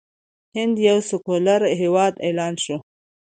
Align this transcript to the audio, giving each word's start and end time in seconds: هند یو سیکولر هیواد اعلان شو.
هند 0.55 0.75
یو 0.87 0.97
سیکولر 1.09 1.61
هیواد 1.81 2.13
اعلان 2.25 2.53
شو. 2.63 2.77